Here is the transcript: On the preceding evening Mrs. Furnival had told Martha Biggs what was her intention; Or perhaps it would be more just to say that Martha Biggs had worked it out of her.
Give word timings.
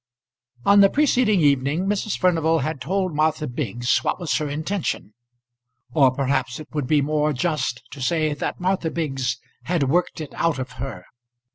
On 0.65 0.79
the 0.79 0.89
preceding 0.89 1.41
evening 1.41 1.85
Mrs. 1.85 2.17
Furnival 2.17 2.57
had 2.57 2.81
told 2.81 3.13
Martha 3.13 3.45
Biggs 3.45 3.99
what 3.99 4.19
was 4.19 4.35
her 4.37 4.49
intention; 4.49 5.13
Or 5.93 6.09
perhaps 6.09 6.59
it 6.59 6.69
would 6.73 6.87
be 6.87 7.03
more 7.03 7.33
just 7.33 7.83
to 7.91 8.01
say 8.01 8.33
that 8.33 8.59
Martha 8.59 8.89
Biggs 8.89 9.37
had 9.65 9.83
worked 9.91 10.19
it 10.19 10.33
out 10.33 10.57
of 10.57 10.71
her. 10.81 11.05